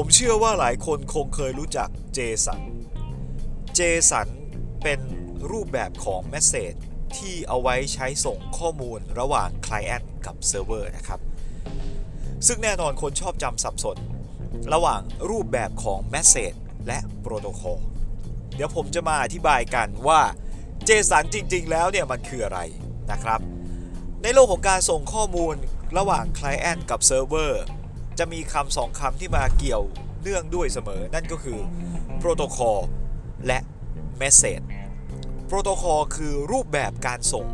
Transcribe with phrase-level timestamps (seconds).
[0.00, 2.60] ผมเชื่อว่าหลายคนคงเคยรู้จัก JSON
[3.78, 4.28] JSON
[4.82, 5.00] เป็น
[5.50, 6.78] รูปแบบของ Message
[7.16, 11.20] ที่เอาไว้ใช้ส่งข้อมูลระหว่าง Client กับ Server นะครับ
[12.46, 13.98] ซึ่งแน่นอนคนชอบจำสับสน
[14.74, 15.00] ระหว่าง
[15.30, 17.80] รูปแบบของ Message และโปรโตคอล
[18.54, 20.20] เดี๋ยวผมจะมาอธิบายกันว่า
[20.88, 22.60] JSON จริง ๆ แล้วเนี่ยมันคืออะไร
[23.12, 23.40] นะครับ
[24.22, 25.54] ในโลกของการส่งข้อมูล
[25.98, 27.54] ระหว่าง Client กับ Server
[28.18, 29.82] จะมีคำสองคำที่มาเกี่ยว
[30.22, 31.58] เนื่องด้วยเสมอ นั่นก็คือ
[32.18, 32.80] โปรโตคอล
[33.46, 33.58] และ
[34.20, 34.64] Message
[35.46, 37.46] โปรโตคอลคือรูปแบบการส่ง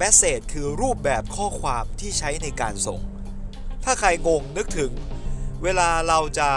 [0.00, 3.00] Message คือรูปแบบข้อความที่ใช้ในการส่ง
[3.84, 4.92] ถ้าใครงงนึกถึง
[5.62, 6.50] เวลาเราจะ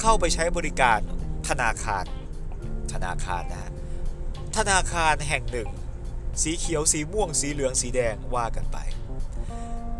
[0.00, 1.00] เข้าไปใช้บริการ
[1.48, 2.04] ธนาคาร
[2.92, 3.72] ธนาคารนะฮะ
[4.56, 5.68] ธนาคารแห่งหนึ่ง
[6.42, 8.78] สีเขียวสีม่วงสีเหลืองสีแดงว่ากันไป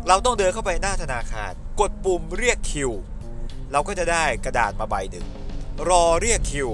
[0.07, 2.91] เราต้องเดินเข้าไปหน้าธนาคาร กดปุ่มเรียกคิว
[3.71, 5.25] เราก็จะได้กระดาษมาใบหนึ่ง
[5.89, 6.69] รอเรียกคิว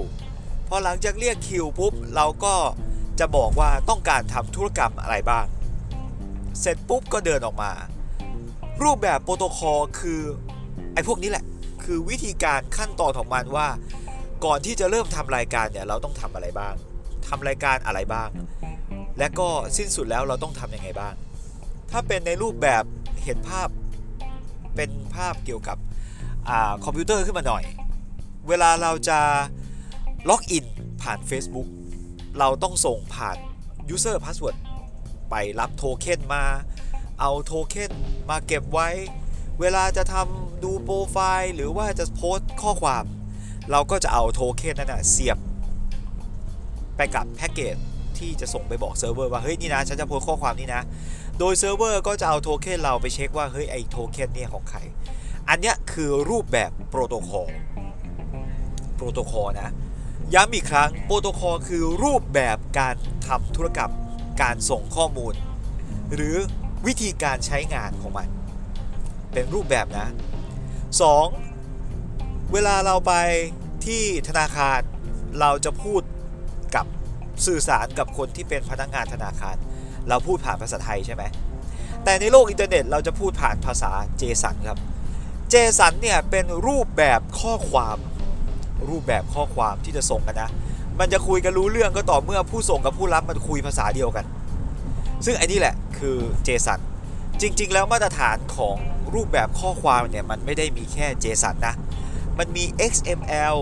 [0.68, 2.54] พอหลังจากเรียกคิวปุ๊บ เราก็
[3.20, 5.46] จะบอกว่าต้องการทำธุรกรรมอะไรบ้าง
[6.60, 7.72] เสร็จปุ๊บก็เดินออกมา
[8.82, 10.22] รูปแบบโปรโตคอลคือ
[10.94, 11.44] ไอ้พวกนี้แหละ
[11.84, 13.68] คือวิธีการขั้นตอนของมันว่า
[14.44, 16.74] ก่อนที่จะเริ่มทำรายการเนี่ยเราต้องทำอะไรบ้าง
[17.28, 18.28] ทำรายการอะไรบ้าง
[19.18, 21.14] และก็สิ้นสุดแล้วเราต้องทำยังไงบ้าง
[21.90, 22.82] ถ้าเป็นในรูปแบบ
[23.26, 23.68] เห็นภาพ
[24.76, 25.78] เป็นภาพเกี่ยวกับ
[26.48, 26.50] อ
[26.84, 27.64] คอมพิวเตอร์ขึ้นมาหน่อย
[28.48, 29.18] เวลาเราจะ
[30.28, 30.66] login
[31.02, 31.68] ผ่าน Facebook
[32.38, 33.36] เราต้องส่งผ่าน
[33.94, 34.56] User Password
[35.30, 36.44] ไปรับโทเค็นมา
[37.20, 37.92] เอาโทเค็น
[38.30, 38.88] มาเก็บไว้
[39.60, 43.04] เวลาจะทำดูโปรไฟล์หรือว่าจะโพสต์ข้อความ
[43.70, 45.38] เราก็จะเอาโทเค็นนั้นนะเสียบ
[46.96, 47.76] ไปกับแพ็กเกจ
[48.18, 50.82] ที่จะส่งไปบอกเซิร์ฟเวอร์ว่า เฮ้ย นี่นะ ฉันจะโพสต์ข้อความนี้นะ
[51.38, 54.78] โดยเซิร์ฟเวอร์ก็จะเอาโทเค็นเราไปเช็คว่าเฮ้ยไอโทเค็นเนี่ยของใคร
[55.48, 57.48] อันเนี้ยคือรูปแบบ protocol
[58.94, 59.70] protocol นะ
[60.34, 62.94] ย้ำอีกครั้งโปรโตคอลคือรูปแบบการ
[63.26, 63.92] ทำธุรกรรม
[64.42, 65.34] การส่งข้อมูล
[66.14, 66.36] หรือ
[66.86, 68.28] วิธีการใช้งานของมัน
[69.32, 70.08] เป็นรูปแบบนะ
[70.90, 72.52] 2.
[72.52, 73.12] เวลาเราไป
[73.86, 74.80] ที่ธนาคาร
[75.40, 76.02] เราจะพูด
[76.74, 76.86] กับ
[77.46, 79.56] สื่อสารกับคนที่เป็นพนักงานธนาคาร
[80.08, 81.22] เราพูดผ่านภาษาไทยใช่ไหม
[82.04, 83.90] แต่ในโลกอินเทอร์เน็ตเราจะพูดผ่านภาษา
[84.20, 84.78] JSON ครับ
[85.52, 87.96] JSON เนี่ยเป็นรูปแบบข้อความ
[88.88, 90.50] รูปแบบข้อความที่จะส่งกันนะ
[91.00, 94.24] มันจะคุยกันรู้เรื่องก็ต่อเมื่อผู้ส่งกับผู้รับมันคุยภาษาเดียวกัน
[95.24, 96.80] ซึ่งไอ้นี่แหละคือ JSON
[97.40, 98.76] จริง ๆ แล้วมาตรฐานของ
[99.14, 101.74] รูปแบบข้อความเนี่ยมันไม่ได้มีแค่ JSON นนะ
[102.38, 103.56] มันมี XML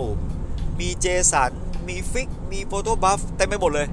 [0.79, 1.51] มี JSON
[1.87, 3.87] มี Fix มี Photo Buff เต็มไปหมดเลย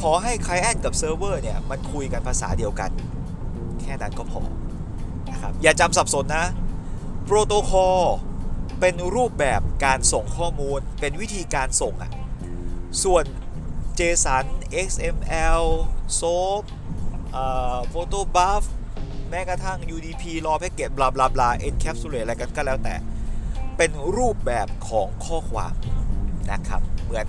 [0.00, 2.90] ขอให้ Client กับ Server เนี่ยมันคุยกันภาษาเดียวกัน
[3.80, 4.42] แค่นั้นก็พอ
[5.30, 6.46] นะครับอย่าจำสับสนนะ
[7.24, 8.02] โปรโตคอล
[8.80, 12.10] เป็นรูปแบบการส่งข้อมูลเป็นวิธีการส่งอะ
[13.04, 13.24] ส่วน
[13.98, 14.44] JSON
[14.88, 15.62] XML
[16.20, 16.62] SOAP
[17.32, 17.44] เอ่
[17.74, 18.64] อ Photo Buff
[19.30, 22.94] แม้กระทั่ง UDP รอแพ็กเกจบลาบลาบลา encapsulate อะไรกันก็แล้วแต่
[23.76, 25.74] เป็นรูปแบบของข้อความ
[26.50, 27.26] นะครับ เหมือน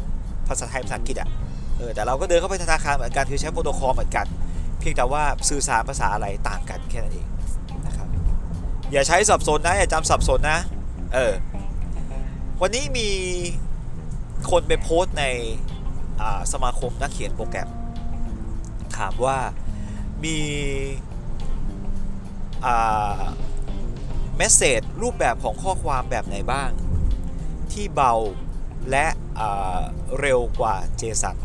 [0.48, 1.30] ภาษาไทยภาษาอังกฤษอะ
[1.80, 4.26] เออแต่เราก็เดินเข้าไปธนาคารเหมือนกันคือใช้โปรโตคอลเหมือนกัน
[4.80, 7.28] เพียงแต่ว่าสื่อสารภาษาอะไรต่างกันแค่นั้นเอง
[7.86, 8.08] นะครับ
[8.92, 10.60] อย่าใช้สับสนนะอย่าจำสับสนนะ
[11.14, 11.34] เออ
[12.62, 13.10] วันนี้มี
[14.52, 15.26] คนไปโพสต์ใน
[16.52, 17.70] สมาคมนักเขียนโปรแกรม
[18.98, 19.38] ถามว่า
[20.24, 20.38] มี
[24.38, 26.70] เมสเซจรูปแบบของข้อความแบบไหนบ้าง
[27.72, 28.14] ที่เบา
[28.90, 29.08] และ
[30.20, 31.36] เร็วกว่า JSON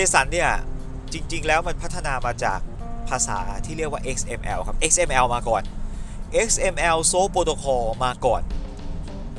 [0.00, 0.50] JSON เนี่ย
[1.12, 2.60] จริง ๆ แล้วมันพัฒนามาจาก
[3.08, 5.62] ภาษาที่เรียกว่า XML ครับ XML มาก่อน
[6.48, 8.42] XML SOAP Protocol มาก่อน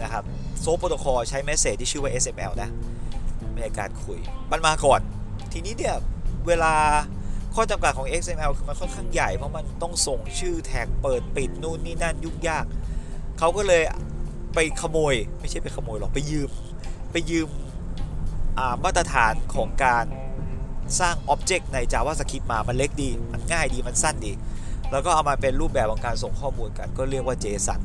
[0.01, 0.23] นะครับ
[0.63, 2.69] SOAP Protocol ใช้เมสเซจที่ชื่อว่า XML นะ
[3.61, 4.19] ในการคุย
[4.51, 5.01] มันมาก่อน
[5.53, 5.95] ทีนี้เนี่ย
[6.47, 6.73] เวลา
[7.55, 12.65] ข้อจำกัดของ XML คือมันค่อนข้างใหญ่ เพราะมันต้องส่งชื่อแท็กเปิดปิดนู่นนี่นั่นยุ่งยาก
[13.39, 13.83] เขาก็เลย
[14.53, 16.49] ไปขโมย ไม่ใช่ไปขโมยหรอก ไปยืม
[17.11, 17.49] ไปยืม
[18.83, 20.05] มาตรฐานของการ
[20.99, 24.31] สร้างอ็อบเจกต์ใน JavaScript มา มันเล็กดี มันง่ายดี มันสั้นดี
[24.91, 27.79] แล้วก็เอามาเป็นรูปแบบของการส่งข้อมูลกัน ก็เรียกว่า JSON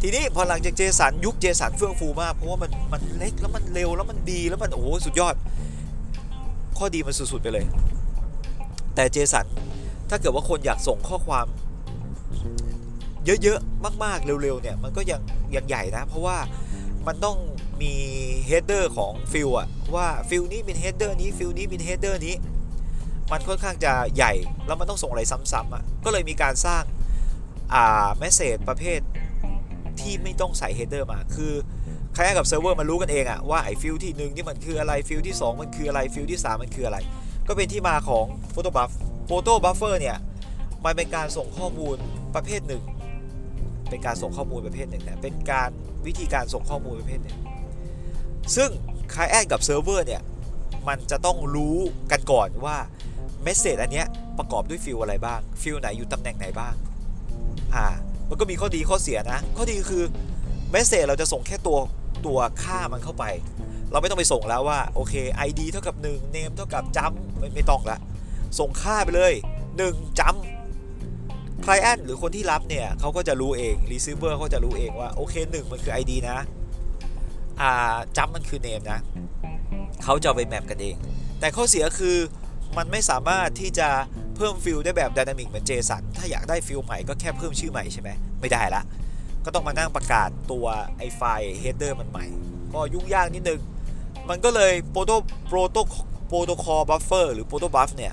[0.00, 5.34] ทีนี้พอหลังจาก JSON ยุค JSON เฟื่องฟูมาก เพราะว่ามันมันเล็กแล้วมันเร็วแล้วมันดีแล้วมันโอ้โหสุดยอด
[6.78, 7.64] ข้อดีมันสุดๆไปเลย
[8.94, 9.46] แต่ JSON
[10.10, 11.46] ถ้าเกิดว่าคนอยากส่งข้อความ
[13.42, 15.20] เยอะๆ มากๆ เร็วๆ เนี่ย มันก็ยัง
[15.54, 16.36] ยังใหญ่นะ เพราะว่า
[17.06, 17.36] มันต้อง
[17.82, 17.94] มี
[18.48, 22.34] header ของ field อะว่า field นี้เป็น header นี้ field นี้เป็น header นี้
[23.32, 24.32] มันค่อนข้างจะใหญ่
[24.66, 25.22] แล้วมันต้องส่งอะไร
[25.52, 26.82] ซ้ำๆอะก็เลยมีการสร้าง
[27.74, 29.00] อ่า message ประเภท
[30.00, 31.52] ที่ไม่ต้องใส่ header มาคือ
[32.16, 36.98] client กับเซิร์ฟเวอร์มันรู้กันเองอะว่าไอ้ field ที่หนึ่งนี่มันคืออะไร field ที่ 2 มันคืออะไร field ที่ 3 มันคืออะไร
[37.48, 38.90] ก็เป็นที่มาของ Proto Buff
[39.30, 40.16] Proto Buffer เนี่ย
[40.84, 41.96] มันเป็นการส่งข้อมูล
[42.34, 42.82] ประเภทหนึ่ง
[43.90, 45.70] เป็นการส่งข้อมูลประเภทหนึ่งนะเป็นการ
[46.06, 47.36] วิธีการส่งข้อมูลประเภทหนึ่ง
[48.56, 48.68] ซึ่ง
[49.14, 50.22] client กับเซิร์ฟเวอร์เนี่ย
[50.88, 51.76] มันจะต้องรู้
[52.12, 52.76] กันก่อนว่า
[53.42, 54.06] message อันเนี้ย
[54.38, 56.74] ประกอบด้วย field อะไรบ้าง field ไหนอยู่ตำแหน่งไหนบ้าง
[57.74, 57.86] อ่า
[58.28, 60.04] มันก็มีข้อดีข้อเสียนะ ข้อดีคือ
[60.70, 61.78] message เราจะส่งแค่ตัว
[62.26, 63.24] ตัวค่ามันเข้าไป
[63.90, 65.14] เราไม่ต้องไปส่งแล้วว่าโอเค
[65.48, 67.98] ID เท่ากับ1 name เท่ากับจัมไม่ไม่ต้องละ
[68.58, 69.32] ส่งค่าไปเลย
[69.76, 70.36] 1จัม
[71.64, 76.38] c l i e n t หรือคนที่รับเนี่ยเขาก็จะรู้เอง receiver เขาจะรู้เองว่าโอเค1มันคือ ID นะ
[77.60, 79.00] อ่าจัมมันคือ name นะ
[80.04, 80.96] เขาจะไป map กันเอง
[81.40, 82.16] แต่ข้อเสียคือ
[82.76, 83.88] มันไม่สามารถที่จะ
[84.36, 88.10] เพิ่ม field ได้แบบ dynamic เหมือน JSON ถ้าอยากได้ field ใหม่ก็แค่เพิ่มชื่อใหม่ใช่ไหม
[88.40, 88.82] ไม่ได้ละ
[89.44, 90.66] ก็ต้องมานั่งประกาศตัว
[90.98, 92.26] ไอไฟล์ header มันใหม่
[92.72, 93.60] ก็ยุ่งยากนิดนึง
[94.28, 95.12] มันก็เลย proto
[95.48, 95.78] proto
[96.28, 98.12] protocol buffer หรือ proto buff เนี่ย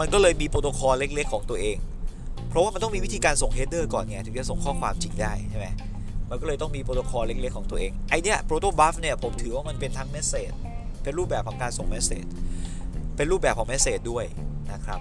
[0.00, 1.76] มันก็เลยมีโปรโตคอลเล็กๆ ของตัวเอง
[2.48, 5.66] เพราะว่ามันต้องมีวิธีการส่ง header ก่อนไงถึงจะส่งข้อความจริงได้ใช่ไหม
[6.30, 10.52] มันก็เลยต้องมีโปรโตคอลเล็กๆของตัวเอง ไอเนี้ย proto buff เนี่ยผมถือว่ามันเป็นทั้ง message
[11.02, 12.24] เป็นรูปแบบของการส่ง message
[13.16, 14.24] เป็นรูปแบบของ message ด้วย
[14.72, 15.00] นะครับ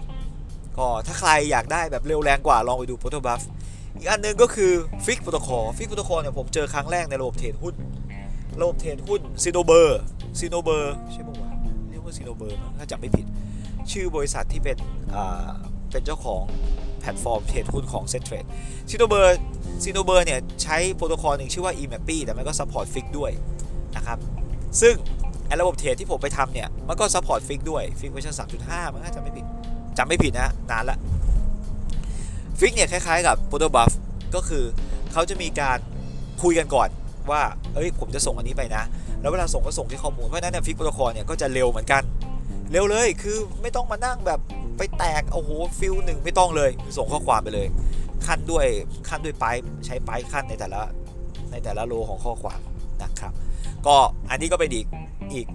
[0.78, 3.42] ก็ถ้าใครอยากได้แบบเร็วแรงกว่าลองไปดู proto buff
[3.96, 4.72] อีกอันหนึงก็คือ
[5.06, 7.76] FIX protocol FIX protocol เนี่ยผมเจอครั้งแรกในระบบเทรดหุ้น
[8.62, 11.52] ระบบเทรดหุ้น Cinnober Cinnober ใช่ปะวะ
[11.90, 13.26] เรียกว่า Cinnober ถ้าจำไม่ผิด
[13.92, 14.78] ชื่อบริษัทที่เป็น
[15.16, 15.50] อ่า
[15.92, 16.44] เป็นเจ้าของ
[17.00, 18.44] แพลตฟอร์มเทรดหุ้นของ Settrade
[18.90, 23.32] Cinnober Cinnober เนี่ยใช้โปรโตคอลหนึ่งชื่อว่า eMAPI แต่มันก็ support ฟิกด้วย
[23.96, 24.18] นะครับ
[24.82, 24.96] ซึ่ง
[25.48, 29.46] ไอระบบเทรดที่ผมไปทำเนี่ย มันก็ support FIX ด้วย FIX เวอร์ชัน3.5 มันก็จะไม่ผิด
[29.98, 30.98] จำไม่ผิดนะนานละ
[32.60, 33.92] FIX เนี่ยคล้ายๆกับ proto Buff
[34.36, 34.64] ก็คือ
[35.12, 35.78] เขาจะมีการ
[36.42, 36.90] คุยกันก่อน
[37.32, 37.42] ว่า
[37.74, 38.84] เอ้ยผมจะส่งอันนี้ไปนะ
[39.22, 42.04] แล้วเวลาส่งก็ส่งที่ข้อมูล เพราะฉะนั้นเนี่ย FIX protocol เนี่ยก็จะเร็วเหมือนกัน
[42.72, 44.40] เร็วเลยคือไม่ต้องมานั่งแบบ
[44.80, 45.50] ไปแตกโอ้โห
[45.80, 47.68] field หนึ่งไม่ต้องเลย ส่งข้อความไปเลย
[48.26, 48.66] คั่นด้วย
[49.10, 49.46] คั่นด้วย pipe
[49.86, 50.82] ใช้ pipe คั่นในแต่ละ
[51.52, 52.60] ในแต่ละ row ของข้อความ
[53.04, 53.34] นะครับ
[53.88, 53.96] ก็
[54.30, 54.88] อันนี้ก็เป็นอีก
[55.34, 55.48] อีก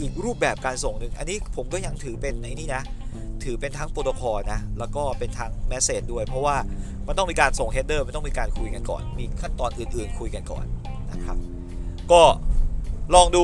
[0.00, 2.82] อีกรูปแบบการส่งหนึ่งอันนี้ผมก็ยังถือเป็นไอ้นี่นะ
[3.44, 6.56] ถือเป็นทั้งโปรโตคอลนะ แล้วก็เป็นทั้ง message ด้วย เพราะว่า
[7.06, 10.64] มันต้องมีการส่ง header มันต้องมีการคุยกันก่อน มีขั้นตอนอื่นๆ คุยกันก่อน
[11.12, 11.36] นะครับ
[12.12, 12.22] ก็
[13.14, 13.42] ลองดู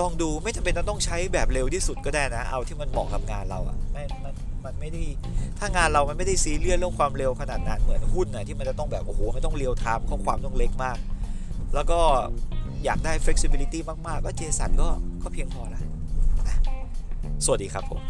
[0.00, 4.34] ลองดูไม่จำเป็นต้องใช้แบบเร็วที่สุดก็ได้นะ เอาที่มันเหมาะกับงานเราอะไม่มัน
[4.64, 5.02] มันไม่ได้
[5.58, 10.98] ถ้างานเรามันไม่ได้ซีเรียสเรื่องความเร็วขนาดนั้นเหมือนหุ้นนะที่มันจะต้องแบบโอ้โหไม่ต้อง real-time ข้อความต้องเล็กมาก
[11.74, 12.00] แล้วก็
[12.84, 14.88] อยากได้ flexibility มากๆ ก็ JSON ก็
[15.22, 15.82] ก็เพียงพอแล้ว
[16.48, 16.58] นะ
[17.44, 18.00] สวัสดีครับผม